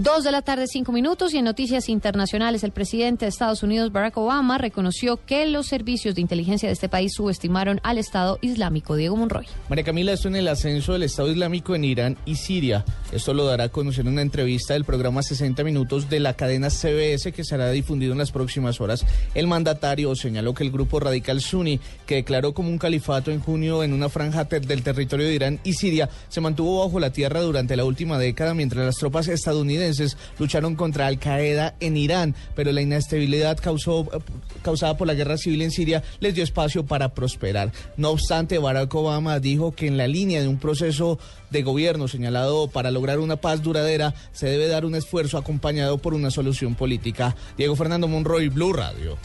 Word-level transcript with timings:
Dos 0.00 0.22
de 0.22 0.30
la 0.30 0.42
tarde, 0.42 0.68
cinco 0.68 0.92
minutos, 0.92 1.34
y 1.34 1.38
en 1.38 1.44
noticias 1.44 1.88
internacionales, 1.88 2.62
el 2.62 2.70
presidente 2.70 3.24
de 3.24 3.30
Estados 3.30 3.64
Unidos, 3.64 3.90
Barack 3.90 4.16
Obama, 4.16 4.56
reconoció 4.56 5.18
que 5.26 5.44
los 5.48 5.66
servicios 5.66 6.14
de 6.14 6.20
inteligencia 6.20 6.68
de 6.68 6.72
este 6.72 6.88
país 6.88 7.14
subestimaron 7.14 7.80
al 7.82 7.98
Estado 7.98 8.38
Islámico. 8.40 8.94
Diego 8.94 9.16
Monroy. 9.16 9.46
María 9.68 9.82
Camila, 9.82 10.12
esto 10.12 10.28
en 10.28 10.36
el 10.36 10.46
ascenso 10.46 10.92
del 10.92 11.02
Estado 11.02 11.32
Islámico 11.32 11.74
en 11.74 11.82
Irán 11.82 12.16
y 12.26 12.36
Siria. 12.36 12.84
Esto 13.10 13.34
lo 13.34 13.44
dará 13.44 13.64
a 13.64 13.68
conocer 13.70 14.06
en 14.06 14.12
una 14.12 14.22
entrevista 14.22 14.74
del 14.74 14.84
programa 14.84 15.20
60 15.20 15.64
Minutos 15.64 16.08
de 16.08 16.20
la 16.20 16.34
cadena 16.34 16.70
CBS 16.70 17.32
que 17.32 17.42
será 17.42 17.68
difundido 17.72 18.12
en 18.12 18.18
las 18.18 18.30
próximas 18.30 18.80
horas. 18.80 19.04
El 19.34 19.48
mandatario 19.48 20.14
señaló 20.14 20.54
que 20.54 20.62
el 20.62 20.70
grupo 20.70 21.00
radical 21.00 21.40
Sunni, 21.40 21.80
que 22.06 22.14
declaró 22.14 22.54
como 22.54 22.68
un 22.68 22.78
califato 22.78 23.32
en 23.32 23.40
junio 23.40 23.82
en 23.82 23.92
una 23.92 24.08
franja 24.08 24.44
del 24.44 24.84
territorio 24.84 25.26
de 25.26 25.34
Irán 25.34 25.58
y 25.64 25.72
Siria, 25.72 26.08
se 26.28 26.40
mantuvo 26.40 26.84
bajo 26.86 27.00
la 27.00 27.10
tierra 27.10 27.40
durante 27.40 27.74
la 27.74 27.84
última 27.84 28.16
década 28.16 28.54
mientras 28.54 28.86
las 28.86 28.94
tropas 28.94 29.26
lucharon 30.38 30.74
contra 30.74 31.06
Al 31.06 31.18
Qaeda 31.18 31.74
en 31.80 31.96
Irán, 31.96 32.34
pero 32.54 32.72
la 32.72 32.80
inestabilidad 32.80 33.58
causó, 33.58 34.08
causada 34.62 34.96
por 34.96 35.06
la 35.06 35.14
guerra 35.14 35.36
civil 35.36 35.62
en 35.62 35.70
Siria 35.70 36.02
les 36.20 36.34
dio 36.34 36.44
espacio 36.44 36.86
para 36.86 37.14
prosperar. 37.14 37.72
No 37.96 38.10
obstante, 38.10 38.58
Barack 38.58 38.94
Obama 38.94 39.40
dijo 39.40 39.72
que 39.72 39.86
en 39.86 39.96
la 39.96 40.06
línea 40.06 40.40
de 40.40 40.48
un 40.48 40.58
proceso 40.58 41.18
de 41.50 41.62
gobierno 41.62 42.08
señalado 42.08 42.68
para 42.68 42.90
lograr 42.90 43.18
una 43.18 43.36
paz 43.36 43.62
duradera 43.62 44.14
se 44.32 44.46
debe 44.46 44.68
dar 44.68 44.84
un 44.84 44.94
esfuerzo 44.94 45.38
acompañado 45.38 45.98
por 45.98 46.14
una 46.14 46.30
solución 46.30 46.74
política. 46.74 47.36
Diego 47.56 47.76
Fernando 47.76 48.08
Monroy, 48.08 48.48
Blue 48.48 48.72
Radio. 48.72 49.18